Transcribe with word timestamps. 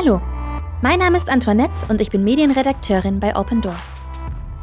Hallo, 0.00 0.20
mein 0.80 1.00
Name 1.00 1.16
ist 1.16 1.28
Antoinette 1.28 1.86
und 1.88 2.00
ich 2.00 2.08
bin 2.08 2.22
Medienredakteurin 2.22 3.18
bei 3.18 3.34
Open 3.34 3.60
Doors. 3.60 4.00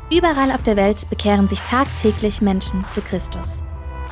Überall 0.09 0.49
auf 0.49 0.63
der 0.63 0.77
Welt 0.77 1.09
bekehren 1.09 1.49
sich 1.49 1.59
tagtäglich 1.59 2.41
Menschen 2.41 2.87
zu 2.87 3.01
Christus. 3.01 3.61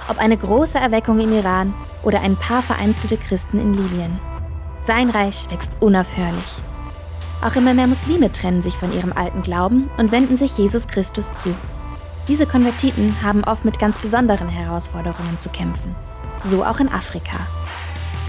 Ob 0.09 0.17
eine 0.17 0.35
große 0.35 0.77
Erweckung 0.77 1.21
im 1.21 1.31
Iran 1.31 1.73
oder 2.03 2.19
ein 2.19 2.35
paar 2.35 2.61
vereinzelte 2.61 3.15
Christen 3.15 3.57
in 3.57 3.73
Libyen. 3.73 4.19
Sein 4.85 5.09
Reich 5.09 5.49
wächst 5.49 5.71
unaufhörlich. 5.79 6.61
Auch 7.41 7.55
immer 7.55 7.73
mehr 7.73 7.87
Muslime 7.87 8.29
trennen 8.29 8.61
sich 8.61 8.75
von 8.75 8.91
ihrem 8.93 9.13
alten 9.13 9.43
Glauben 9.43 9.89
und 9.95 10.11
wenden 10.11 10.35
sich 10.35 10.57
Jesus 10.57 10.87
Christus 10.87 11.33
zu. 11.35 11.55
Diese 12.27 12.45
Konvertiten 12.45 13.15
haben 13.23 13.45
oft 13.45 13.63
mit 13.63 13.79
ganz 13.79 13.97
besonderen 13.97 14.49
Herausforderungen 14.49 15.37
zu 15.37 15.47
kämpfen. 15.47 15.95
So 16.43 16.65
auch 16.65 16.81
in 16.81 16.89
Afrika. 16.89 17.37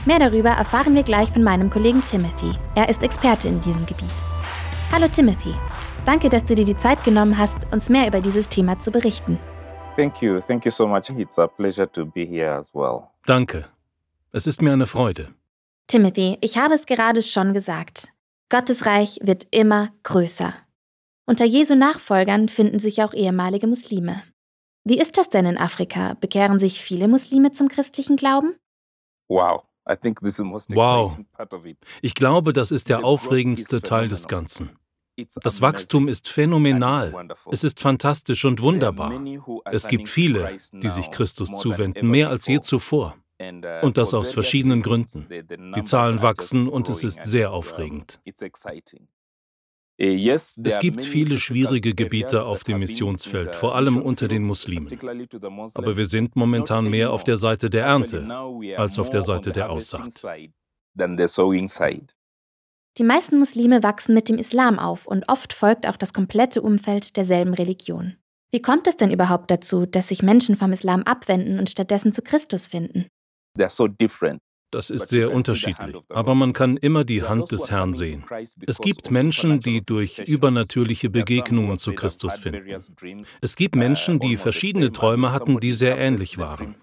Mehr 0.06 0.18
darüber 0.18 0.50
erfahren 0.50 0.94
wir 0.94 1.02
gleich 1.02 1.30
von 1.30 1.42
meinem 1.42 1.70
Kollegen 1.70 2.04
Timothy. 2.04 2.52
Er 2.74 2.90
ist 2.90 3.02
Experte 3.02 3.48
in 3.48 3.62
diesem 3.62 3.86
Gebiet. 3.86 4.10
Hallo 4.92 5.08
Timothy. 5.08 5.54
Danke, 6.04 6.28
dass 6.28 6.44
du 6.44 6.54
dir 6.54 6.66
die 6.66 6.76
Zeit 6.76 7.02
genommen 7.04 7.38
hast, 7.38 7.66
uns 7.72 7.88
mehr 7.88 8.06
über 8.06 8.20
dieses 8.20 8.46
Thema 8.50 8.78
zu 8.78 8.90
berichten. 8.90 9.38
Thank 9.96 10.20
you. 10.20 10.40
Thank 10.40 10.66
you 10.66 10.70
so 10.70 10.86
much. 10.86 11.08
It's 11.08 11.38
a 11.38 11.46
pleasure 11.46 11.90
to 11.92 12.04
be 12.04 12.26
here 12.26 12.52
as 12.52 12.68
well. 12.74 13.04
Danke. 13.24 13.64
Es 14.32 14.46
ist 14.46 14.60
mir 14.60 14.72
eine 14.74 14.86
Freude. 14.86 15.32
Timothy, 15.86 16.36
ich 16.42 16.58
habe 16.58 16.74
es 16.74 16.84
gerade 16.84 17.22
schon 17.22 17.54
gesagt. 17.54 18.08
Gottes 18.50 18.84
Reich 18.84 19.18
wird 19.22 19.46
immer 19.52 19.88
größer. 20.02 20.52
Unter 21.24 21.46
Jesu 21.46 21.74
Nachfolgern 21.74 22.48
finden 22.48 22.78
sich 22.78 23.02
auch 23.02 23.14
ehemalige 23.14 23.66
Muslime. 23.66 24.22
Wie 24.84 24.98
ist 24.98 25.16
das 25.16 25.30
denn 25.30 25.46
in 25.46 25.56
Afrika? 25.56 26.14
Bekehren 26.20 26.58
sich 26.58 26.82
viele 26.82 27.08
Muslime 27.08 27.52
zum 27.52 27.68
christlichen 27.68 28.16
Glauben? 28.16 28.54
Wow. 29.28 29.62
Wow. 30.74 31.18
Ich 32.02 32.14
glaube, 32.14 32.52
das 32.52 32.70
ist 32.70 32.88
der 32.88 33.04
aufregendste 33.04 33.82
Teil 33.82 34.08
des 34.08 34.28
Ganzen. 34.28 34.70
Das 35.42 35.60
Wachstum 35.60 36.08
ist 36.08 36.28
phänomenal. 36.28 37.14
Es 37.50 37.62
ist 37.62 37.80
fantastisch 37.80 38.44
und 38.44 38.60
wunderbar. 38.60 39.22
Es 39.66 39.86
gibt 39.86 40.08
viele, 40.08 40.56
die 40.72 40.88
sich 40.88 41.10
Christus 41.10 41.56
zuwenden, 41.58 42.10
mehr 42.10 42.30
als 42.30 42.46
je 42.46 42.60
zuvor. 42.60 43.16
uh, 43.40 43.86
Und 43.86 43.96
das 43.96 44.14
aus 44.14 44.32
verschiedenen 44.32 44.82
Gründen. 44.82 45.26
Die 45.76 45.82
Zahlen 45.82 46.22
wachsen 46.22 46.68
und 46.68 46.88
es 46.88 47.04
ist 47.04 47.24
sehr 47.24 47.52
aufregend. 47.52 48.20
Es 49.96 50.60
Es 50.62 50.78
gibt 50.80 51.04
viele 51.04 51.38
schwierige 51.38 51.94
Gebiete 51.94 52.44
auf 52.44 52.64
dem 52.64 52.80
Missionsfeld, 52.80 53.54
vor 53.54 53.76
allem 53.76 53.96
unter 54.02 54.26
den 54.26 54.42
Muslimen. 54.42 54.88
Aber 55.74 55.96
wir 55.96 56.06
sind 56.06 56.34
momentan 56.34 56.90
mehr 56.90 57.12
auf 57.12 57.22
der 57.22 57.36
Seite 57.36 57.70
der 57.70 57.84
Ernte 57.84 58.28
als 58.76 58.98
auf 58.98 59.10
der 59.10 59.22
Seite 59.22 59.52
der 59.52 59.70
Aussaat. 59.70 60.24
Die 62.96 63.02
meisten 63.02 63.38
Muslime 63.38 63.82
wachsen 63.82 64.14
mit 64.14 64.28
dem 64.28 64.38
Islam 64.38 64.78
auf 64.78 65.06
und 65.06 65.28
oft 65.28 65.52
folgt 65.52 65.88
auch 65.88 65.96
das 65.96 66.12
komplette 66.12 66.62
Umfeld 66.62 67.16
derselben 67.16 67.52
Religion. 67.54 68.16
Wie 68.52 68.62
kommt 68.62 68.86
es 68.86 68.96
denn 68.96 69.10
überhaupt 69.10 69.50
dazu, 69.50 69.84
dass 69.84 70.08
sich 70.08 70.22
Menschen 70.22 70.54
vom 70.54 70.72
Islam 70.72 71.02
abwenden 71.02 71.58
und 71.58 71.68
stattdessen 71.68 72.12
zu 72.12 72.22
Christus 72.22 72.68
finden? 72.68 73.06
Das 74.74 74.90
ist 74.90 75.08
sehr 75.08 75.32
unterschiedlich, 75.32 75.94
aber 76.08 76.34
man 76.34 76.52
kann 76.52 76.76
immer 76.76 77.04
die 77.04 77.22
Hand 77.22 77.52
des 77.52 77.70
Herrn 77.70 77.92
sehen. 77.92 78.24
Es 78.66 78.80
gibt 78.80 79.12
Menschen, 79.12 79.60
die 79.60 79.86
durch 79.86 80.18
übernatürliche 80.18 81.10
Begegnungen 81.10 81.78
zu 81.78 81.92
Christus 81.92 82.34
finden. 82.40 82.82
Es 83.40 83.54
gibt 83.54 83.76
Menschen, 83.76 84.18
die 84.18 84.36
verschiedene 84.36 84.90
Träume 84.90 85.30
hatten, 85.30 85.60
die 85.60 85.70
sehr 85.70 85.96
ähnlich 85.96 86.38
waren. 86.38 86.74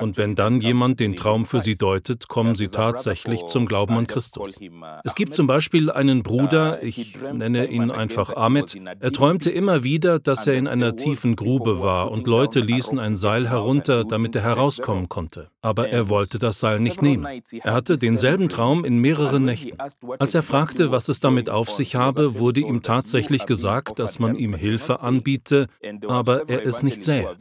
Und 0.00 0.16
wenn 0.16 0.34
dann 0.34 0.60
jemand 0.60 1.00
den 1.00 1.16
Traum 1.16 1.44
für 1.44 1.60
sie 1.60 1.76
deutet, 1.76 2.28
kommen 2.28 2.54
sie 2.56 2.68
tatsächlich 2.68 3.44
zum 3.44 3.66
Glauben 3.66 3.96
an 3.96 4.06
Christus. 4.06 4.58
Es 5.04 5.14
gibt 5.14 5.34
zum 5.34 5.46
Beispiel 5.46 5.90
einen 5.90 6.22
Bruder, 6.22 6.82
ich 6.82 7.16
nenne 7.32 7.66
ihn 7.66 7.90
einfach 7.90 8.34
Ahmed, 8.34 8.76
er 9.00 9.12
träumte 9.12 9.50
immer 9.50 9.84
wieder, 9.84 10.18
dass 10.18 10.46
er 10.46 10.54
in 10.54 10.66
einer 10.66 10.96
tiefen 10.96 11.36
Grube 11.36 11.80
war 11.80 12.10
und 12.10 12.26
Leute 12.26 12.60
ließen 12.60 12.98
ein 12.98 13.16
Seil 13.16 13.48
herunter, 13.48 14.04
damit 14.04 14.34
er 14.36 14.42
herauskommen 14.42 15.08
konnte. 15.08 15.50
Aber 15.60 15.88
er 15.88 16.08
wollte 16.08 16.38
das 16.38 16.60
Seil 16.60 16.80
nicht 16.80 17.02
nehmen. 17.02 17.26
Er 17.62 17.72
hatte 17.72 17.98
denselben 17.98 18.48
Traum 18.48 18.84
in 18.84 18.98
mehreren 18.98 19.44
Nächten. 19.44 19.76
Als 20.18 20.34
er 20.34 20.42
fragte, 20.42 20.92
was 20.92 21.08
es 21.08 21.20
damit 21.20 21.50
auf 21.50 21.70
sich 21.70 21.96
habe, 21.96 22.38
wurde 22.38 22.60
ihm 22.60 22.82
tatsächlich 22.82 23.46
gesagt, 23.46 23.98
dass 23.98 24.18
man 24.18 24.36
ihm 24.36 24.54
Hilfe 24.54 25.00
anbiete, 25.00 25.66
aber 26.06 26.48
er 26.48 26.64
es 26.66 26.82
nicht 26.82 27.02
sähe. 27.02 27.36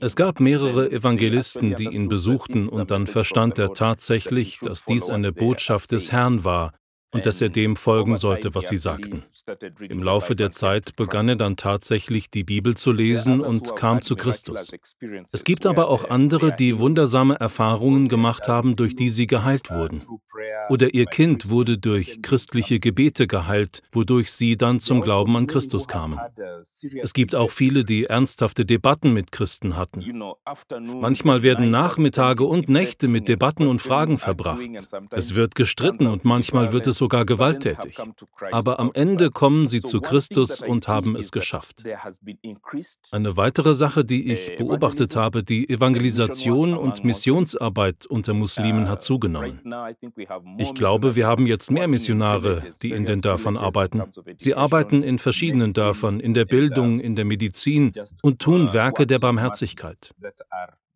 Es 0.00 0.16
gab 0.16 0.40
mehrere 0.40 0.90
Evangelisten, 0.90 1.74
die 1.90 1.96
ihn 1.96 2.08
besuchten, 2.08 2.68
und 2.68 2.90
dann 2.90 3.06
verstand 3.06 3.58
er 3.58 3.72
tatsächlich, 3.72 4.58
dass 4.60 4.84
dies 4.84 5.10
eine 5.10 5.32
Botschaft 5.32 5.92
des 5.92 6.12
Herrn 6.12 6.44
war 6.44 6.72
und 7.12 7.26
dass 7.26 7.40
er 7.42 7.50
dem 7.50 7.76
folgen 7.76 8.16
sollte, 8.16 8.54
was 8.54 8.68
sie 8.68 8.76
sagten. 8.76 9.22
Im 9.88 10.02
Laufe 10.02 10.34
der 10.34 10.50
Zeit 10.50 10.96
begann 10.96 11.28
er 11.28 11.36
dann 11.36 11.56
tatsächlich 11.56 12.30
die 12.30 12.42
Bibel 12.42 12.74
zu 12.74 12.90
lesen 12.90 13.40
und 13.40 13.76
kam 13.76 14.00
zu 14.02 14.16
Christus. 14.16 14.72
Es 15.30 15.44
gibt 15.44 15.66
aber 15.66 15.88
auch 15.88 16.08
andere, 16.08 16.56
die 16.56 16.78
wundersame 16.78 17.34
Erfahrungen 17.38 18.08
gemacht 18.08 18.48
haben, 18.48 18.76
durch 18.76 18.96
die 18.96 19.10
sie 19.10 19.26
geheilt 19.26 19.70
wurden. 19.70 20.06
Oder 20.70 20.94
ihr 20.94 21.06
Kind 21.06 21.50
wurde 21.50 21.76
durch 21.76 22.22
christliche 22.22 22.80
Gebete 22.80 23.26
geheilt, 23.26 23.82
wodurch 23.92 24.32
sie 24.32 24.56
dann 24.56 24.80
zum 24.80 25.02
Glauben 25.02 25.36
an 25.36 25.46
Christus 25.46 25.86
kamen. 25.86 26.18
Es 27.00 27.12
gibt 27.12 27.34
auch 27.34 27.50
viele, 27.50 27.84
die 27.84 28.04
ernsthafte 28.04 28.64
Debatten 28.64 29.12
mit 29.12 29.32
Christen 29.32 29.76
hatten. 29.76 30.04
Manchmal 31.00 31.42
werden 31.42 31.70
Nachmittage 31.70 32.44
und 32.44 32.68
Nächte 32.68 33.08
mit 33.08 33.28
Debatten 33.28 33.66
und 33.66 33.82
Fragen 33.82 34.16
verbracht. 34.18 34.62
Es 35.10 35.34
wird 35.34 35.54
gestritten 35.54 36.06
und 36.06 36.24
manchmal 36.24 36.72
wird 36.72 36.86
es 36.86 37.01
sogar 37.02 37.24
gewalttätig. 37.24 37.98
Aber 38.52 38.78
am 38.78 38.92
Ende 38.94 39.30
kommen 39.30 39.66
sie 39.66 39.82
zu 39.82 40.00
Christus 40.00 40.62
und 40.62 40.86
haben 40.86 41.16
es 41.16 41.32
geschafft. 41.32 41.82
Eine 43.10 43.36
weitere 43.36 43.74
Sache, 43.74 44.04
die 44.04 44.32
ich 44.32 44.56
beobachtet 44.56 45.16
habe, 45.16 45.42
die 45.42 45.68
Evangelisation 45.68 46.74
und 46.74 47.04
Missionsarbeit 47.04 48.06
unter 48.06 48.34
Muslimen 48.34 48.88
hat 48.88 49.02
zugenommen. 49.02 49.60
Ich 50.58 50.74
glaube, 50.74 51.16
wir 51.16 51.26
haben 51.26 51.48
jetzt 51.48 51.72
mehr 51.72 51.88
Missionare, 51.88 52.62
die 52.82 52.92
in 52.92 53.04
den 53.04 53.20
Dörfern 53.20 53.56
arbeiten. 53.56 54.02
Sie 54.38 54.54
arbeiten 54.54 55.02
in 55.02 55.18
verschiedenen 55.18 55.72
Dörfern, 55.72 56.20
in 56.20 56.34
der 56.34 56.44
Bildung, 56.44 57.00
in 57.00 57.16
der 57.16 57.24
Medizin 57.24 57.90
und 58.22 58.38
tun 58.38 58.72
Werke 58.72 59.08
der 59.08 59.18
Barmherzigkeit. 59.18 60.14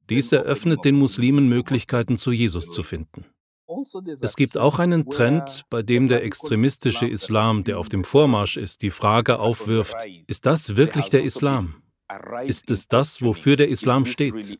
Dies 0.08 0.30
eröffnet 0.30 0.84
den 0.84 0.94
Muslimen 0.94 1.48
Möglichkeiten, 1.48 2.16
zu 2.16 2.30
Jesus 2.30 2.70
zu 2.70 2.84
finden. 2.84 3.24
Es 4.20 4.36
gibt 4.36 4.58
auch 4.58 4.78
einen 4.78 5.08
Trend, 5.08 5.64
bei 5.70 5.82
dem 5.82 6.08
der 6.08 6.24
extremistische 6.24 7.06
Islam, 7.06 7.64
der 7.64 7.78
auf 7.78 7.88
dem 7.88 8.04
Vormarsch 8.04 8.56
ist, 8.56 8.82
die 8.82 8.90
Frage 8.90 9.38
aufwirft, 9.38 9.96
ist 10.26 10.46
das 10.46 10.76
wirklich 10.76 11.10
der 11.10 11.22
Islam? 11.22 11.82
Ist 12.44 12.70
es 12.70 12.86
das, 12.86 13.20
wofür 13.20 13.56
der 13.56 13.68
Islam 13.68 14.06
steht? 14.06 14.58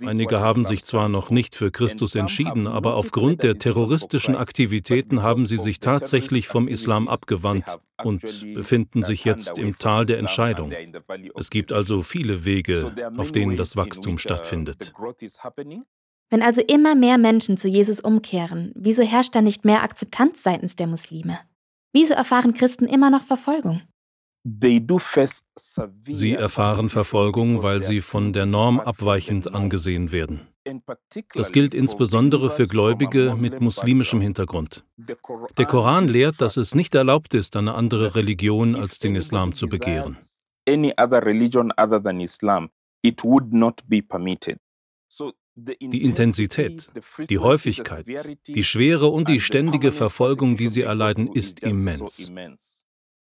Einige 0.00 0.40
haben 0.40 0.64
sich 0.64 0.84
zwar 0.84 1.10
noch 1.10 1.30
nicht 1.30 1.54
für 1.54 1.70
Christus 1.70 2.14
entschieden, 2.14 2.66
aber 2.66 2.94
aufgrund 2.94 3.42
der 3.42 3.58
terroristischen 3.58 4.34
Aktivitäten 4.34 5.22
haben 5.22 5.46
sie 5.46 5.58
sich 5.58 5.80
tatsächlich 5.80 6.48
vom 6.48 6.66
Islam 6.66 7.06
abgewandt 7.08 7.78
und 8.02 8.22
befinden 8.54 9.02
sich 9.02 9.26
jetzt 9.26 9.58
im 9.58 9.78
Tal 9.78 10.06
der 10.06 10.18
Entscheidung. 10.18 10.72
Es 11.36 11.50
gibt 11.50 11.72
also 11.72 12.02
viele 12.02 12.46
Wege, 12.46 12.94
auf 13.18 13.30
denen 13.30 13.56
das 13.56 13.76
Wachstum 13.76 14.16
stattfindet. 14.16 14.94
Wenn 16.34 16.42
also 16.42 16.62
immer 16.62 16.96
mehr 16.96 17.16
Menschen 17.16 17.56
zu 17.56 17.68
Jesus 17.68 18.00
umkehren, 18.00 18.72
wieso 18.74 19.04
herrscht 19.04 19.36
da 19.36 19.40
nicht 19.40 19.64
mehr 19.64 19.84
Akzeptanz 19.84 20.42
seitens 20.42 20.74
der 20.74 20.88
Muslime? 20.88 21.38
Wieso 21.92 22.14
erfahren 22.14 22.54
Christen 22.54 22.86
immer 22.86 23.08
noch 23.08 23.22
Verfolgung? 23.22 23.82
Sie 26.02 26.32
erfahren 26.32 26.88
Verfolgung, 26.88 27.62
weil 27.62 27.84
sie 27.84 28.00
von 28.00 28.32
der 28.32 28.46
Norm 28.46 28.80
abweichend 28.80 29.54
angesehen 29.54 30.10
werden. 30.10 30.40
Das 31.34 31.52
gilt 31.52 31.72
insbesondere 31.72 32.50
für 32.50 32.66
Gläubige 32.66 33.36
mit 33.38 33.60
muslimischem 33.60 34.20
Hintergrund. 34.20 34.84
Der 34.96 35.66
Koran 35.66 36.08
lehrt, 36.08 36.40
dass 36.40 36.56
es 36.56 36.74
nicht 36.74 36.96
erlaubt 36.96 37.34
ist, 37.34 37.54
eine 37.54 37.74
andere 37.74 38.16
Religion 38.16 38.74
als 38.74 38.98
den 38.98 39.14
Islam 39.14 39.54
zu 39.54 39.68
begehren. 39.68 40.16
Die 45.56 46.02
Intensität, 46.02 46.90
die 47.30 47.38
Häufigkeit, 47.38 48.06
die 48.46 48.64
Schwere 48.64 49.06
und 49.06 49.28
die 49.28 49.40
ständige 49.40 49.92
Verfolgung, 49.92 50.56
die 50.56 50.66
sie 50.66 50.82
erleiden, 50.82 51.28
ist 51.32 51.62
immens. 51.62 52.32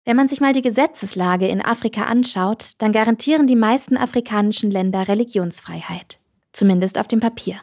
Wenn 0.05 0.15
man 0.15 0.27
sich 0.27 0.39
mal 0.39 0.53
die 0.53 0.61
Gesetzeslage 0.61 1.47
in 1.47 1.63
Afrika 1.63 2.03
anschaut, 2.03 2.73
dann 2.79 2.91
garantieren 2.91 3.47
die 3.47 3.55
meisten 3.55 3.97
afrikanischen 3.97 4.71
Länder 4.71 5.07
Religionsfreiheit, 5.07 6.19
zumindest 6.51 6.99
auf 6.99 7.07
dem 7.07 7.19
Papier. 7.19 7.61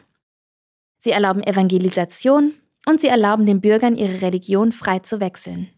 Sie 0.97 1.11
erlauben 1.11 1.43
Evangelisation 1.43 2.53
und 2.85 3.01
sie 3.01 3.07
erlauben 3.07 3.45
den 3.45 3.61
Bürgern 3.61 3.97
ihre 3.97 4.21
Religion 4.21 4.71
frei 4.71 4.99
zu 4.99 5.19
wechseln. 5.19 5.69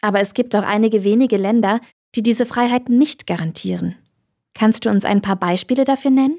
Aber 0.00 0.20
es 0.20 0.34
gibt 0.34 0.54
auch 0.54 0.62
einige 0.62 1.04
wenige 1.04 1.36
Länder, 1.36 1.80
die 2.14 2.22
diese 2.22 2.46
Freiheit 2.46 2.88
nicht 2.88 3.26
garantieren. 3.26 3.96
Kannst 4.54 4.84
du 4.84 4.90
uns 4.90 5.04
ein 5.04 5.22
paar 5.22 5.36
Beispiele 5.36 5.84
dafür 5.84 6.10
nennen? 6.10 6.38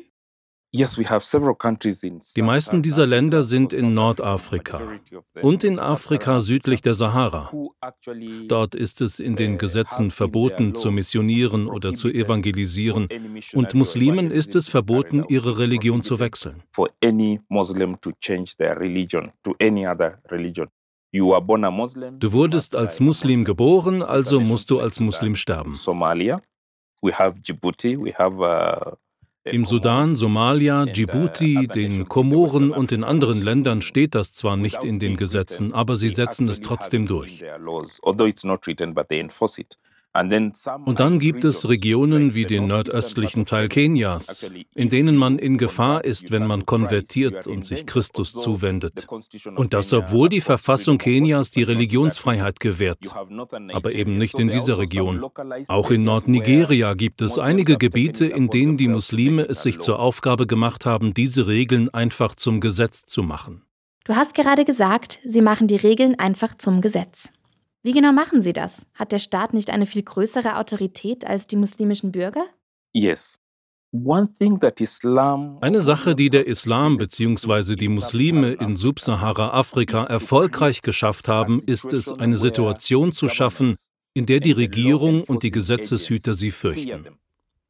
Die 0.74 2.42
meisten 2.42 2.82
dieser 2.82 3.06
Länder 3.06 3.44
sind 3.44 3.72
in 3.72 3.94
Nordafrika 3.94 4.82
und 5.42 5.64
in 5.64 5.80
Afrika 5.80 6.42
südlich 6.42 6.82
der 6.82 6.94
Sahara. 6.94 7.52
Dort 8.48 8.76
ist 8.76 9.02
es 9.02 9.20
in 9.20 9.38
den 9.38 9.58
Gesetzen 9.58 10.12
verboten, 10.12 10.76
zu 10.76 10.92
missionieren 10.92 11.68
oder 11.68 11.94
zu 11.94 12.10
evangelisieren, 12.10 13.08
und 13.54 13.74
Muslimen 13.76 14.30
ist 14.30 14.56
es 14.56 14.68
verboten, 14.68 15.24
ihre 15.30 15.58
Religion 15.58 16.04
zu 16.04 16.20
wechseln. 16.20 16.62
Du 22.20 22.32
wurdest 22.34 22.76
als 22.76 23.00
Muslim 23.00 23.46
geboren, 23.46 24.04
also 24.04 24.40
musst 24.42 24.70
du 24.70 24.80
als 24.82 25.00
Muslim 25.00 25.36
sterben. 25.36 25.74
We 27.04 27.12
have 27.12 27.40
Djibouti, 27.40 27.96
we 27.96 28.12
have 28.12 28.40
uh, 28.40 28.96
im 29.52 29.66
Sudan, 29.66 30.16
Somalia, 30.16 30.86
Djibouti, 30.86 31.68
den 31.68 32.08
Komoren 32.08 32.72
und 32.72 32.92
in 32.92 33.04
anderen 33.04 33.42
Ländern 33.42 33.82
steht 33.82 34.16
das 34.16 34.34
zwar 34.34 34.58
nicht 34.58 34.84
in 34.84 35.00
den 35.00 35.18
Gesetzen, 35.18 35.74
aber 35.74 35.96
sie 35.96 36.10
setzen 36.10 36.48
es 36.50 36.62
trotzdem 36.62 37.08
durch. 37.08 37.44
Und 40.86 41.00
dann 41.00 41.20
gibt 41.20 41.46
es 41.46 41.70
Regionen 41.70 42.34
wie 42.34 42.46
den 42.46 42.68
nordöstlichen 42.68 43.46
Teil 43.46 43.70
Kenias, 43.70 44.50
in 44.74 44.90
denen 44.90 45.16
man 45.16 45.38
in 45.38 45.58
Gefahr 45.58 46.04
ist, 46.04 46.32
wenn 46.32 46.48
man 46.48 46.66
konvertiert 46.66 47.46
und 47.46 47.64
sich 47.64 47.86
Christus 47.86 48.34
zuwendet. 48.34 49.08
Und 49.56 49.74
das, 49.74 49.94
obwohl 49.94 50.30
die 50.30 50.42
Verfassung 50.42 50.98
Kenias 50.98 51.52
die 51.52 51.64
Religionsfreiheit 51.64 52.60
gewährt, 52.60 53.16
aber 53.74 53.92
eben 53.92 54.18
nicht 54.18 54.40
in 54.40 54.50
dieser 54.50 54.80
Region. 54.80 55.24
Auch 55.68 55.92
in 55.92 56.04
Nordnigeria 56.04 56.96
gibt 56.96 57.22
es 57.22 57.38
einige 57.38 57.78
Gebiete, 57.78 58.26
in 58.26 58.50
denen 58.50 58.78
die 58.78 58.88
Muslime 58.88 59.44
es 59.44 59.62
sich 59.62 59.80
zur 59.80 60.00
Aufgabe 60.00 60.48
gemacht 60.48 60.86
haben, 60.86 61.14
diese 61.14 61.48
Regeln 61.48 61.94
einfach 61.94 62.36
zum 62.36 62.60
Gesetz 62.60 63.06
zu 63.06 63.22
machen. 63.22 63.62
Du 64.04 64.16
hast 64.16 64.34
gerade 64.34 64.64
gesagt, 64.64 65.20
sie 65.26 65.42
machen 65.42 65.68
die 65.68 65.76
Regeln 65.76 66.18
einfach 66.18 66.56
zum 66.56 66.80
Gesetz. 66.82 67.34
Wie 67.84 67.92
genau 67.92 68.12
machen 68.12 68.42
Sie 68.42 68.54
das? 68.54 68.86
Hat 68.96 69.12
der 69.12 69.20
Staat 69.20 69.54
nicht 69.54 69.70
eine 69.70 69.86
viel 69.86 70.04
größere 70.04 70.58
Autorität 70.58 71.26
als 71.26 71.48
die 71.48 71.56
muslimischen 71.56 72.12
Bürger? 72.12 72.46
Yes. 72.94 73.40
Eine 75.62 75.82
Sache, 75.82 76.16
die 76.16 76.30
der 76.30 76.48
Islam 76.48 76.98
bzw. 76.98 77.76
die 77.76 77.88
Muslime 77.88 78.54
in 78.54 78.76
Subsahara-Afrika 78.76 80.04
erfolgreich 80.04 80.82
geschafft 80.82 81.30
haben, 81.30 81.62
ist 81.66 81.94
es, 81.94 82.12
eine 82.12 82.38
Situation 82.38 83.14
zu 83.14 83.30
schaffen, 83.30 83.76
in 84.14 84.26
der 84.26 84.42
die 84.42 84.52
Regierung 84.52 85.24
und 85.24 85.44
die 85.44 85.52
Gesetzeshüter 85.52 86.34
sie 86.34 86.52
fürchten. 86.52 87.08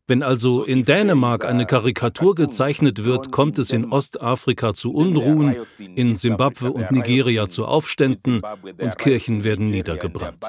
Wenn 0.08 0.24
also 0.24 0.64
in 0.64 0.86
Dänemark 0.86 1.44
eine 1.44 1.66
Karikatur 1.66 2.34
gezeichnet 2.34 3.04
wird, 3.04 3.32
kommt 3.32 3.60
es 3.60 3.74
in 3.74 3.92
Ostafrika 3.92 4.74
zu 4.74 4.94
Unruhen, 4.94 5.58
in 5.96 6.16
Simbabwe 6.16 6.72
und 6.72 6.92
Nigeria 6.92 7.50
zu 7.50 7.66
Aufständen 7.66 8.42
und 8.42 8.98
Kirchen 8.98 9.44
werden 9.44 9.70
niedergebrannt. 9.70 10.46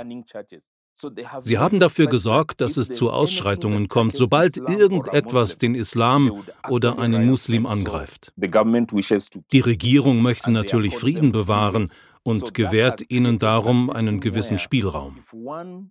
Sie 1.41 1.59
haben 1.59 1.79
dafür 1.79 2.07
gesorgt, 2.07 2.61
dass 2.61 2.77
es 2.77 2.89
zu 2.89 3.11
Ausschreitungen 3.11 3.89
kommt, 3.89 4.17
sobald 4.17 4.57
irgendetwas 4.57 5.57
den 5.59 5.75
Islam 5.75 6.45
oder 6.69 6.99
einen 6.99 7.29
Muslim 7.29 7.67
angreift. 7.67 8.33
Die 8.37 9.61
Regierung 9.61 10.23
möchte 10.23 10.51
natürlich 10.51 10.97
Frieden 10.97 11.31
bewahren 11.31 11.91
und 12.23 12.55
gewährt 12.55 13.03
ihnen 13.09 13.39
darum 13.39 13.91
einen 13.91 14.21
gewissen 14.21 14.59
Spielraum. 14.59 15.19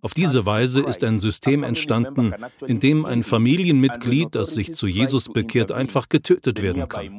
Auf 0.02 0.14
diese 0.14 0.46
Weise 0.46 0.82
ist 0.82 1.04
ein 1.04 1.20
System 1.20 1.62
entstanden, 1.62 2.34
in 2.66 2.80
dem 2.80 3.04
ein 3.04 3.22
Familienmitglied, 3.22 4.34
das 4.34 4.54
sich 4.54 4.74
zu 4.74 4.86
Jesus 4.86 5.28
bekehrt, 5.28 5.72
einfach 5.72 6.08
getötet 6.08 6.62
werden 6.62 6.88
kann. 6.88 7.18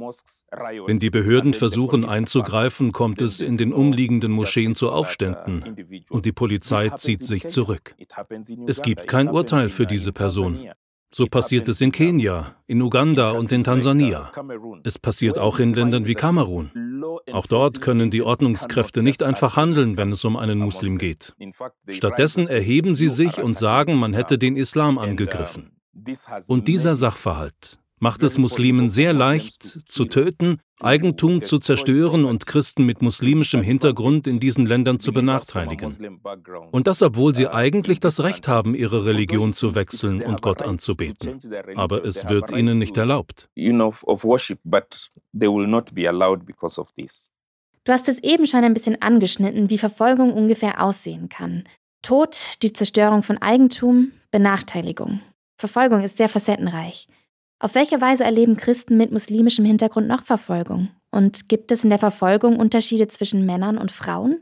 Wenn 0.86 1.00
die 1.00 1.10
Behörden 1.10 1.54
versuchen 1.54 2.06
einzugreifen, 2.06 2.92
kommt 2.92 3.22
es 3.22 3.42
in 3.42 3.58
den 3.58 3.74
umliegenden 3.74 4.32
Moscheen 4.32 4.76
zu 4.76 4.92
Aufständen 4.92 5.76
und 6.10 6.26
die 6.26 6.32
Polizei 6.32 6.90
zieht 6.90 7.24
sich 7.24 7.48
zurück. 7.50 7.96
Es 8.68 8.82
gibt 8.82 9.08
kein 9.08 9.30
Urteil 9.30 9.70
für 9.70 9.86
diese 9.86 10.14
Person. 10.14 10.70
So 11.12 11.26
passiert 11.26 11.68
es 11.68 11.82
in 11.82 11.92
Kenia, 11.92 12.56
in 12.68 12.82
Uganda 12.82 13.32
und 13.32 13.52
in 13.52 13.64
Tansania. 13.64 14.32
Es 14.84 15.00
passiert 15.00 15.40
auch 15.40 15.60
in 15.60 15.74
Ländern 15.74 16.06
wie 16.06 16.14
Kamerun. 16.14 16.72
Auch 17.32 17.48
dort 17.48 17.82
können 17.82 18.12
die 18.12 18.22
Ordnungskräfte 18.22 19.02
nicht 19.02 19.24
einfach 19.24 19.56
handeln, 19.56 19.98
wenn 19.98 20.12
es 20.12 20.24
um 20.24 20.38
einen 20.38 20.60
Muslim 20.60 20.98
geht. 20.98 21.36
Stattdessen 21.90 22.48
erheben 22.48 22.94
sie 22.94 23.08
sich 23.08 23.42
und 23.42 23.58
sagen, 23.58 23.96
man 23.96 24.14
hätte 24.14 24.38
den 24.38 24.56
Islam 24.56 24.98
angegriffen. 24.98 25.72
Und 26.48 26.68
dieser 26.68 26.96
Sachverhalt 26.96 27.80
macht 28.00 28.24
es 28.24 28.38
Muslimen 28.38 28.90
sehr 28.90 29.14
leicht, 29.14 29.80
zu 29.88 30.06
töten, 30.06 30.60
Eigentum 30.82 31.44
zu 31.44 31.60
zerstören 31.60 32.24
und 32.24 32.46
Christen 32.46 32.86
mit 32.86 33.02
muslimischem 33.02 33.62
Hintergrund 33.62 34.28
in 34.28 34.40
diesen 34.40 34.66
Ländern 34.66 35.00
zu 35.00 35.12
benachteiligen. 35.12 36.22
Und 36.72 36.88
das, 36.88 37.02
obwohl 37.02 37.36
sie 37.36 37.50
eigentlich 37.50 38.00
das 38.00 38.24
Recht 38.24 38.48
haben, 38.48 38.76
ihre 38.76 39.04
Religion 39.06 39.54
zu 39.54 39.76
wechseln 39.76 40.22
und 40.22 40.42
Gott 40.42 40.62
anzubeten. 40.62 41.40
Aber 41.76 42.06
es 42.06 42.30
wird 42.30 42.52
ihnen 42.52 42.78
nicht 42.78 42.96
erlaubt. 42.98 43.50
Du 47.84 47.94
hast 47.94 48.08
es 48.08 48.24
eben 48.24 48.48
schon 48.48 48.64
ein 48.64 48.74
bisschen 48.74 49.02
angeschnitten, 49.02 49.70
wie 49.70 49.78
Verfolgung 49.78 50.34
ungefähr 50.34 50.82
aussehen 50.82 51.28
kann. 51.28 51.64
Tod, 52.02 52.38
die 52.62 52.72
Zerstörung 52.72 53.24
von 53.24 53.38
Eigentum, 53.40 54.12
Benachteiligung. 54.32 55.22
Verfolgung 55.58 56.04
ist 56.04 56.18
sehr 56.18 56.30
facettenreich. 56.30 57.08
Auf 57.62 57.76
welche 57.76 58.00
Weise 58.00 58.24
erleben 58.24 58.56
Christen 58.56 58.96
mit 58.96 59.12
muslimischem 59.12 59.66
Hintergrund 59.66 60.08
noch 60.08 60.24
Verfolgung? 60.24 60.90
Und 61.12 61.50
gibt 61.50 61.72
es 61.72 61.84
in 61.84 61.90
der 61.90 62.00
Verfolgung 62.00 62.58
Unterschiede 62.58 63.10
zwischen 63.10 63.46
Männern 63.46 63.78
und 63.78 63.92
Frauen? 63.92 64.42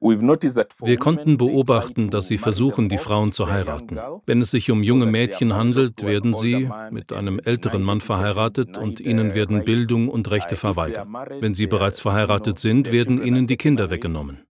Wir 0.00 0.96
konnten 0.96 1.36
beobachten, 1.36 2.10
dass 2.10 2.26
sie 2.26 2.38
versuchen, 2.38 2.88
die 2.88 2.98
Frauen 2.98 3.30
zu 3.30 3.48
heiraten. 3.48 3.98
Wenn 4.26 4.40
es 4.40 4.50
sich 4.50 4.70
um 4.70 4.82
junge 4.82 5.06
Mädchen 5.06 5.54
handelt, 5.54 6.02
werden 6.04 6.34
sie 6.34 6.68
mit 6.90 7.12
einem 7.12 7.38
älteren 7.38 7.82
Mann 7.82 8.00
verheiratet 8.00 8.78
und 8.78 8.98
ihnen 8.98 9.34
werden 9.34 9.64
Bildung 9.64 10.08
und 10.08 10.30
Rechte 10.30 10.56
verweigert. 10.56 11.06
Wenn 11.40 11.54
sie 11.54 11.68
bereits 11.68 12.00
verheiratet 12.00 12.58
sind, 12.58 12.90
werden 12.90 13.22
ihnen 13.22 13.46
die 13.46 13.56
Kinder 13.56 13.90
weggenommen. 13.90 14.40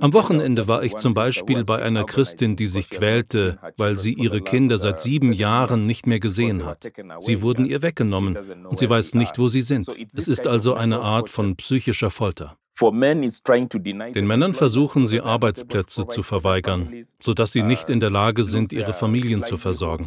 Am 0.00 0.12
Wochenende 0.12 0.68
war 0.68 0.82
ich 0.82 0.96
zum 0.96 1.14
Beispiel 1.14 1.64
bei 1.64 1.82
einer 1.82 2.04
Christin, 2.04 2.56
die 2.56 2.66
sich 2.66 2.90
quälte, 2.90 3.58
weil 3.76 3.98
sie 3.98 4.14
ihre 4.14 4.40
Kinder 4.40 4.78
seit 4.78 5.00
sieben 5.00 5.32
Jahren 5.32 5.86
nicht 5.86 6.06
mehr 6.06 6.20
gesehen 6.20 6.64
hat. 6.64 6.90
Sie 7.20 7.42
wurden 7.42 7.64
ihr 7.64 7.82
weggenommen 7.82 8.36
und 8.64 8.78
sie 8.78 8.88
weiß 8.88 9.14
nicht, 9.14 9.38
wo 9.38 9.48
sie 9.48 9.62
sind. 9.62 9.88
Es 10.14 10.28
ist 10.28 10.46
also 10.46 10.74
eine 10.74 11.00
Art 11.00 11.28
von 11.28 11.56
psychischer 11.56 12.10
Folter. 12.10 12.56
Den 12.80 14.26
Männern 14.26 14.54
versuchen 14.54 15.06
sie 15.08 15.20
Arbeitsplätze 15.20 16.06
zu 16.06 16.22
verweigern, 16.22 16.92
sodass 17.18 17.52
sie 17.52 17.62
nicht 17.62 17.88
in 17.88 18.00
der 18.00 18.10
Lage 18.10 18.44
sind, 18.44 18.72
ihre 18.72 18.92
Familien 18.92 19.42
zu 19.42 19.56
versorgen. 19.56 20.06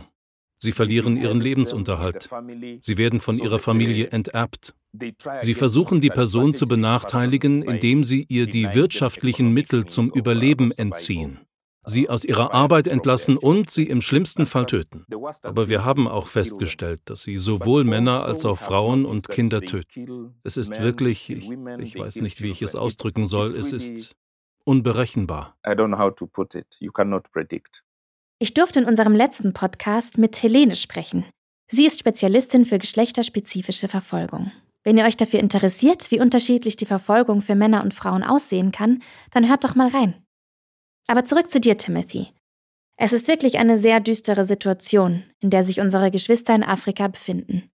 Sie 0.63 0.71
verlieren 0.71 1.17
ihren 1.17 1.41
Lebensunterhalt. 1.41 2.29
Sie 2.81 2.97
werden 2.97 3.19
von 3.19 3.39
ihrer 3.39 3.57
Familie 3.57 4.07
enterbt. 4.11 4.75
Sie 5.41 5.53
versuchen 5.55 6.01
die 6.01 6.09
Person 6.09 6.53
zu 6.53 6.65
benachteiligen, 6.65 7.63
indem 7.63 8.03
sie 8.03 8.25
ihr 8.29 8.45
die 8.45 8.73
wirtschaftlichen 8.75 9.53
Mittel 9.53 9.85
zum 9.85 10.11
Überleben 10.11 10.71
entziehen 10.71 11.39
sie 11.85 12.09
aus 12.09 12.23
ihrer 12.23 12.53
Arbeit 12.53 12.87
entlassen 12.87 13.37
und 13.37 13.69
sie 13.69 13.87
im 13.87 14.01
schlimmsten 14.01 14.45
Fall 14.45 14.65
töten. 14.65 15.05
Aber 15.43 15.69
wir 15.69 15.83
haben 15.83 16.07
auch 16.07 16.27
festgestellt, 16.27 17.01
dass 17.05 17.23
sie 17.23 17.37
sowohl 17.37 17.83
Männer 17.83 18.23
als 18.23 18.45
auch 18.45 18.57
Frauen 18.57 19.05
und 19.05 19.29
Kinder 19.29 19.61
töten. 19.61 20.35
Es 20.43 20.57
ist 20.57 20.81
wirklich, 20.81 21.29
ich, 21.29 21.49
ich 21.49 21.97
weiß 21.97 22.17
nicht, 22.17 22.41
wie 22.41 22.51
ich 22.51 22.61
es 22.61 22.75
ausdrücken 22.75 23.27
soll, 23.27 23.47
es 23.47 23.71
ist 23.71 24.15
unberechenbar. 24.63 25.57
Ich 28.41 28.55
durfte 28.55 28.79
in 28.79 28.87
unserem 28.87 29.13
letzten 29.13 29.53
Podcast 29.53 30.17
mit 30.17 30.41
Helene 30.41 30.75
sprechen. 30.75 31.25
Sie 31.69 31.85
ist 31.85 31.99
Spezialistin 31.99 32.65
für 32.65 32.79
geschlechterspezifische 32.79 33.87
Verfolgung. 33.87 34.51
Wenn 34.83 34.97
ihr 34.97 35.05
euch 35.05 35.15
dafür 35.15 35.39
interessiert, 35.39 36.09
wie 36.09 36.19
unterschiedlich 36.19 36.75
die 36.75 36.87
Verfolgung 36.87 37.41
für 37.41 37.53
Männer 37.53 37.83
und 37.83 37.93
Frauen 37.93 38.23
aussehen 38.23 38.71
kann, 38.71 39.03
dann 39.29 39.47
hört 39.47 39.63
doch 39.63 39.75
mal 39.75 39.89
rein. 39.89 40.15
Aber 41.05 41.23
zurück 41.23 41.51
zu 41.51 41.59
dir, 41.59 41.77
Timothy. 41.77 42.29
Es 42.97 43.13
ist 43.13 43.27
wirklich 43.27 43.59
eine 43.59 43.77
sehr 43.77 43.99
düstere 43.99 44.43
Situation, 44.43 45.21
in 45.39 45.51
der 45.51 45.63
sich 45.63 45.79
unsere 45.79 46.09
Geschwister 46.09 46.55
in 46.55 46.63
Afrika 46.63 47.09
befinden. 47.09 47.69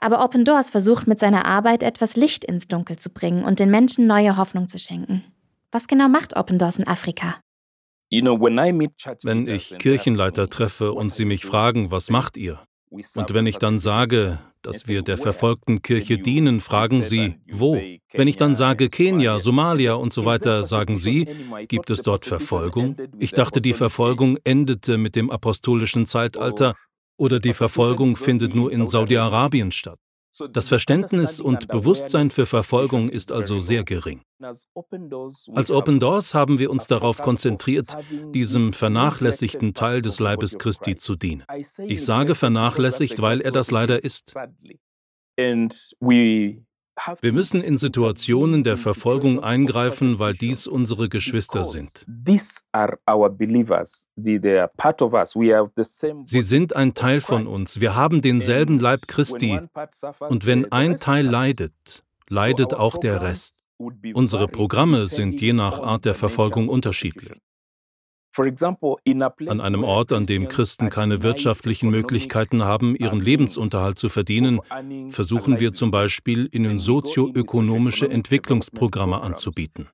Aber 0.00 0.24
Open 0.24 0.44
Doors 0.44 0.70
versucht 0.70 1.06
mit 1.06 1.20
seiner 1.20 1.44
Arbeit 1.44 1.84
etwas 1.84 2.16
Licht 2.16 2.44
ins 2.44 2.66
Dunkel 2.66 2.98
zu 2.98 3.10
bringen 3.10 3.44
und 3.44 3.60
den 3.60 3.70
Menschen 3.70 4.08
neue 4.08 4.36
Hoffnung 4.36 4.66
zu 4.66 4.80
schenken. 4.80 5.22
Was 5.70 5.86
genau 5.86 6.08
macht 6.08 6.36
Open 6.36 6.58
Doors 6.58 6.80
in 6.80 6.88
Afrika? 6.88 7.40
Wenn 8.10 9.46
ich 9.46 9.78
Kirchenleiter 9.78 10.48
treffe 10.48 10.92
und 10.92 11.14
sie 11.14 11.24
mich 11.24 11.44
fragen, 11.44 11.90
was 11.90 12.10
macht 12.10 12.36
ihr? 12.36 12.60
Und 12.90 13.34
wenn 13.34 13.46
ich 13.46 13.58
dann 13.58 13.78
sage, 13.78 14.40
dass 14.62 14.88
wir 14.88 15.02
der 15.02 15.16
verfolgten 15.16 15.80
Kirche 15.80 16.18
dienen, 16.18 16.60
fragen 16.60 17.02
sie, 17.02 17.36
wo? 17.50 17.80
Wenn 18.12 18.28
ich 18.28 18.36
dann 18.36 18.56
sage 18.56 18.88
Kenia, 18.88 19.38
Somalia 19.38 19.94
und 19.94 20.12
so 20.12 20.24
weiter, 20.24 20.64
sagen 20.64 20.96
sie, 20.96 21.28
gibt 21.68 21.88
es 21.90 22.02
dort 22.02 22.24
Verfolgung? 22.24 22.96
Ich 23.18 23.30
dachte, 23.32 23.60
die 23.60 23.74
Verfolgung 23.74 24.38
endete 24.42 24.98
mit 24.98 25.14
dem 25.14 25.30
apostolischen 25.30 26.04
Zeitalter 26.04 26.74
oder 27.16 27.38
die 27.38 27.54
Verfolgung 27.54 28.16
findet 28.16 28.54
nur 28.54 28.72
in 28.72 28.88
Saudi-Arabien 28.88 29.70
statt. 29.70 29.98
Das 30.52 30.68
Verständnis 30.68 31.40
und 31.40 31.68
Bewusstsein 31.68 32.30
für 32.30 32.46
Verfolgung 32.46 33.08
ist 33.08 33.32
also 33.32 33.60
sehr 33.60 33.84
gering. 33.84 34.22
Als 34.40 34.66
Open 34.74 36.00
Doors 36.00 36.34
haben 36.34 36.58
wir 36.58 36.70
uns 36.70 36.86
darauf 36.86 37.18
konzentriert, 37.18 37.96
diesem 38.32 38.72
vernachlässigten 38.72 39.74
Teil 39.74 40.02
des 40.02 40.20
Leibes 40.20 40.58
Christi 40.58 40.96
zu 40.96 41.14
dienen. 41.14 41.44
Ich 41.86 42.04
sage 42.04 42.34
vernachlässigt, 42.34 43.20
weil 43.20 43.40
er 43.40 43.50
das 43.50 43.70
leider 43.70 44.02
ist. 44.04 44.34
Wir 47.20 47.32
müssen 47.32 47.62
in 47.62 47.78
Situationen 47.78 48.64
der 48.64 48.76
Verfolgung 48.76 49.40
eingreifen, 49.40 50.18
weil 50.18 50.34
dies 50.34 50.66
unsere 50.66 51.08
Geschwister 51.08 51.64
sind. 51.64 52.06
Sie 56.26 56.40
sind 56.40 56.76
ein 56.76 56.94
Teil 56.94 57.20
von 57.20 57.46
uns. 57.46 57.80
Wir 57.80 57.94
haben 57.94 58.22
denselben 58.22 58.78
Leib 58.78 59.00
Christi. 59.06 59.60
Und 60.28 60.46
wenn 60.46 60.72
ein 60.72 60.96
Teil 60.98 61.26
leidet, 61.26 62.04
leidet 62.28 62.74
auch 62.74 62.98
der 62.98 63.22
Rest. 63.22 63.68
Unsere 64.12 64.46
Programme 64.46 65.06
sind 65.06 65.40
je 65.40 65.54
nach 65.54 65.80
Art 65.80 66.04
der 66.04 66.14
Verfolgung 66.14 66.68
unterschiedlich. 66.68 67.32
An 68.40 69.60
einem 69.60 69.84
Ort, 69.84 70.12
an 70.12 70.26
dem 70.26 70.48
Christen 70.48 70.88
keine 70.88 71.22
wirtschaftlichen 71.22 71.90
Möglichkeiten 71.90 72.64
haben, 72.64 72.96
ihren 72.96 73.20
Lebensunterhalt 73.20 73.98
zu 73.98 74.08
verdienen, 74.08 74.60
versuchen 75.10 75.60
wir 75.60 75.72
zum 75.72 75.90
Beispiel, 75.90 76.48
ihnen 76.52 76.78
sozioökonomische 76.78 78.10
Entwicklungsprogramme 78.10 79.20
anzubieten. 79.20 79.88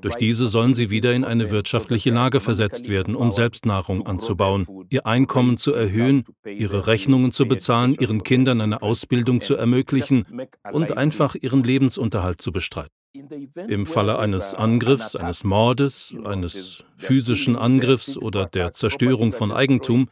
Durch 0.00 0.14
diese 0.16 0.48
sollen 0.48 0.74
sie 0.74 0.90
wieder 0.90 1.14
in 1.14 1.24
eine 1.24 1.50
wirtschaftliche 1.50 2.10
Lage 2.10 2.40
versetzt 2.40 2.88
werden, 2.88 3.14
um 3.14 3.32
Selbstnahrung 3.32 4.06
anzubauen, 4.06 4.66
ihr 4.90 5.06
Einkommen 5.06 5.56
zu 5.56 5.72
erhöhen, 5.72 6.24
ihre 6.44 6.86
Rechnungen 6.86 7.32
zu 7.32 7.46
bezahlen, 7.46 7.96
ihren 7.98 8.22
Kindern 8.22 8.60
eine 8.60 8.82
Ausbildung 8.82 9.40
zu 9.40 9.54
ermöglichen 9.54 10.26
und 10.72 10.96
einfach 10.96 11.34
ihren 11.34 11.62
Lebensunterhalt 11.62 12.40
zu 12.40 12.52
bestreiten. 12.52 12.97
Im 13.12 13.86
Falle 13.86 14.18
eines 14.18 14.54
Angriffs, 14.54 15.16
eines 15.16 15.44
Mordes, 15.44 16.14
eines 16.24 16.84
physischen 16.96 17.56
Angriffs 17.56 18.16
oder 18.16 18.46
der 18.46 18.72
Zerstörung 18.72 19.32
von 19.32 19.50
Eigentum 19.50 20.10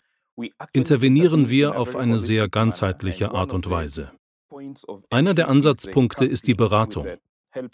intervenieren 0.73 1.49
wir 1.51 1.79
auf 1.79 1.97
eine 1.97 2.19
sehr 2.19 2.49
ganzheitliche 2.49 3.33
Art 3.33 3.53
und 3.53 3.69
Weise. 3.71 4.13
Einer 5.11 5.35
der 5.35 5.49
Ansatzpunkte 5.49 6.25
ist 6.25 6.47
die 6.47 6.55
Beratung. 6.55 7.07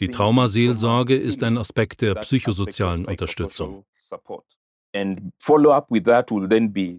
Die 0.00 0.08
Traumaseelsorge 0.08 1.16
ist 1.16 1.42
ein 1.42 1.58
Aspekt 1.58 2.02
der 2.02 2.14
psychosozialen 2.16 3.04
Unterstützung. 3.06 3.84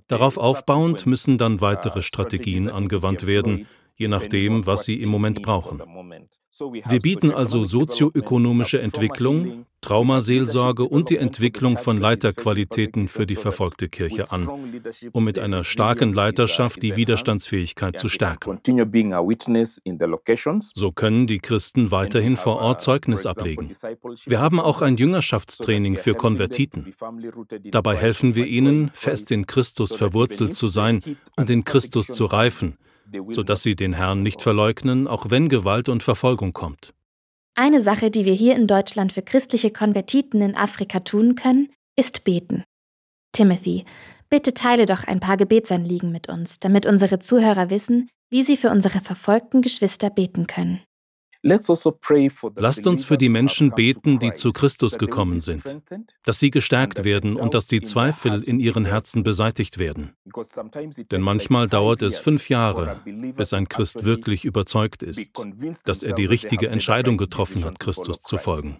Darauf 0.07 0.37
aufbauend 0.37 1.05
müssen 1.05 1.37
dann 1.37 1.61
weitere 1.61 2.01
Strategien 2.01 2.69
angewandt 2.69 3.27
werden, 3.27 3.67
je 3.95 4.07
nachdem, 4.07 4.65
was 4.65 4.85
sie 4.85 5.01
im 5.01 5.09
Moment 5.09 5.41
brauchen. 5.41 5.81
Wir 6.85 6.99
bieten 6.99 7.31
also 7.31 7.65
sozioökonomische 7.65 8.79
Entwicklung, 8.79 9.65
Traumaseelsorge 9.81 10.83
und 10.83 11.09
die 11.09 11.17
Entwicklung 11.17 11.77
von 11.77 11.99
Leiterqualitäten 11.99 13.07
für 13.07 13.25
die 13.25 13.35
verfolgte 13.35 13.89
Kirche 13.89 14.31
an, 14.31 14.47
um 15.11 15.23
mit 15.23 15.39
einer 15.39 15.63
starken 15.63 16.13
Leiterschaft 16.13 16.81
die 16.81 16.95
Widerstandsfähigkeit 16.95 17.99
zu 17.99 18.07
stärken. 18.07 18.59
So 20.73 20.91
können 20.91 21.27
die 21.27 21.39
Christen 21.39 21.91
weiterhin 21.91 22.37
vor 22.37 22.61
Ort 22.61 22.81
Zeugnis 22.81 23.25
ablegen. 23.25 23.71
Wir 24.25 24.39
haben 24.39 24.59
auch 24.59 24.81
ein 24.81 24.95
Jüngerschaftstraining 24.95 25.97
für 25.97 26.13
Konvertiten. 26.13 26.93
Dabei 27.71 27.97
helfen 27.97 28.35
wir 28.35 28.45
ihnen, 28.45 28.91
fest 28.93 29.31
in 29.31 29.47
Christus 29.47 29.95
verwurzelt 29.95 30.55
zu 30.55 30.67
sein 30.67 31.01
und 31.35 31.49
in 31.49 31.63
Christus 31.65 32.07
zu 32.07 32.25
reifen 32.25 32.77
sodass 33.31 33.63
sie 33.63 33.75
den 33.75 33.93
Herrn 33.93 34.23
nicht 34.23 34.41
verleugnen, 34.41 35.07
auch 35.07 35.29
wenn 35.29 35.49
Gewalt 35.49 35.89
und 35.89 36.03
Verfolgung 36.03 36.53
kommt. 36.53 36.93
Eine 37.55 37.81
Sache, 37.81 38.09
die 38.09 38.25
wir 38.25 38.33
hier 38.33 38.55
in 38.55 38.67
Deutschland 38.67 39.11
für 39.11 39.21
christliche 39.21 39.71
Konvertiten 39.71 40.41
in 40.41 40.55
Afrika 40.55 41.01
tun 41.01 41.35
können, 41.35 41.69
ist 41.95 42.23
beten. 42.23 42.63
Timothy, 43.31 43.85
bitte 44.29 44.53
teile 44.53 44.85
doch 44.85 45.03
ein 45.03 45.19
paar 45.19 45.37
Gebetsanliegen 45.37 46.11
mit 46.11 46.29
uns, 46.29 46.59
damit 46.59 46.85
unsere 46.85 47.19
Zuhörer 47.19 47.69
wissen, 47.69 48.09
wie 48.31 48.41
sie 48.41 48.57
für 48.57 48.71
unsere 48.71 48.99
verfolgten 49.01 49.61
Geschwister 49.61 50.09
beten 50.09 50.47
können. 50.47 50.81
Also 51.45 51.93
Lasst 52.55 52.87
uns 52.87 53.03
für 53.03 53.17
die 53.17 53.29
Menschen 53.29 53.71
beten, 53.71 54.19
die 54.19 54.31
zu 54.31 54.53
Christus 54.53 54.97
gekommen 54.97 55.41
sind, 55.41 55.81
dass 56.23 56.39
sie 56.39 56.51
gestärkt 56.51 57.03
werden 57.03 57.35
und 57.35 57.53
dass 57.53 57.67
die 57.67 57.81
Zweifel 57.81 58.43
in 58.43 58.59
ihren 58.59 58.85
Herzen 58.85 59.23
beseitigt 59.23 59.77
werden. 59.77 60.13
Denn 61.11 61.21
manchmal 61.21 61.67
dauert 61.67 62.01
es 62.01 62.17
fünf 62.17 62.47
Jahre, 62.49 63.01
bis 63.35 63.53
ein 63.53 63.67
Christ 63.67 64.05
wirklich 64.05 64.45
überzeugt 64.45 65.03
ist, 65.03 65.31
dass 65.83 66.03
er 66.03 66.13
die 66.13 66.25
richtige 66.25 66.69
Entscheidung 66.69 67.17
getroffen 67.17 67.65
hat, 67.65 67.79
Christus 67.79 68.21
zu 68.21 68.37
folgen. 68.37 68.77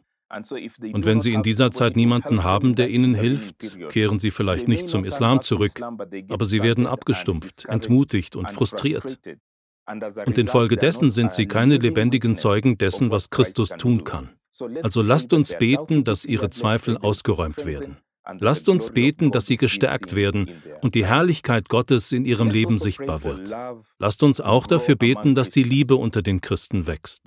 Und 0.94 1.06
wenn 1.06 1.22
Sie 1.22 1.34
in 1.34 1.44
dieser 1.44 1.72
Zeit 1.72 1.96
niemanden 1.96 2.44
haben, 2.44 2.76
der 2.76 2.90
Ihnen 2.90 3.14
hilft, 3.14 3.78
kehren 3.90 4.20
Sie 4.20 4.32
vielleicht 4.32 4.68
nicht 4.68 4.90
zum 4.90 5.06
Islam 5.06 5.42
zurück, 5.42 5.80
aber 6.30 6.46
Sie 6.46 6.64
werden 6.64 6.88
abgestumpft, 6.88 7.66
entmutigt 7.66 8.36
und 8.36 8.50
frustriert. 8.50 9.20
Und 9.86 10.38
infolgedessen 10.38 11.12
sind 11.12 11.34
sie 11.34 11.46
keine 11.46 11.78
lebendigen 11.78 12.38
Zeugen 12.38 12.78
dessen, 12.78 13.12
was 13.12 13.30
Christus 13.30 13.70
tun 13.70 14.04
kann. 14.04 14.30
Also 14.82 15.02
lasst 15.02 15.34
uns 15.34 15.56
beten, 15.58 16.04
dass 16.04 16.26
ihre 16.26 16.50
Zweifel 16.50 16.98
ausgeräumt 16.98 17.66
werden. 17.66 17.98
Lasst 18.40 18.70
uns 18.70 18.92
beten, 18.92 19.32
dass 19.32 19.48
sie 19.48 19.58
gestärkt 19.58 20.16
werden 20.16 20.50
und 20.82 20.96
die 20.96 21.06
Herrlichkeit 21.06 21.68
Gottes 21.68 22.14
in 22.14 22.24
ihrem 22.24 22.50
Leben 22.50 22.80
sichtbar 22.80 23.24
wird. 23.24 23.54
Lasst 24.00 24.24
uns 24.24 24.40
auch 24.40 24.66
dafür 24.66 24.96
beten, 24.96 25.36
dass 25.36 25.50
die 25.50 25.64
Liebe 25.64 25.98
unter 25.98 26.22
den 26.22 26.40
Christen 26.40 26.88
wächst. 26.88 27.24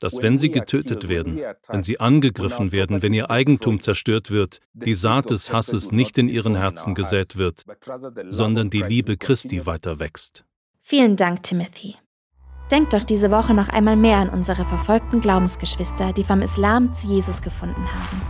Dass 0.00 0.22
wenn 0.22 0.38
sie 0.38 0.50
getötet 0.50 1.08
werden, 1.08 1.40
wenn 1.68 1.84
sie 1.84 2.00
angegriffen 2.00 2.72
werden, 2.72 3.00
wenn 3.00 3.14
ihr 3.14 3.30
Eigentum 3.30 3.80
zerstört 3.80 4.32
wird, 4.32 4.58
die 4.72 4.94
Saat 4.94 5.30
des 5.30 5.52
Hasses 5.52 5.92
nicht 5.92 6.18
in 6.18 6.28
ihren 6.28 6.56
Herzen 6.56 6.96
gesät 6.96 7.36
wird, 7.36 7.62
sondern 8.28 8.70
die 8.70 8.82
Liebe 8.82 9.16
Christi 9.16 9.66
weiter 9.66 10.00
wächst. 10.00 10.44
Vielen 10.90 11.14
Dank, 11.14 11.44
Timothy. 11.44 11.94
Denkt 12.68 12.94
doch 12.94 13.04
diese 13.04 13.30
Woche 13.30 13.54
noch 13.54 13.68
einmal 13.68 13.94
mehr 13.94 14.16
an 14.16 14.28
unsere 14.28 14.64
verfolgten 14.64 15.20
Glaubensgeschwister, 15.20 16.12
die 16.12 16.24
vom 16.24 16.42
Islam 16.42 16.92
zu 16.92 17.06
Jesus 17.06 17.42
gefunden 17.42 17.86
haben. 17.94 18.20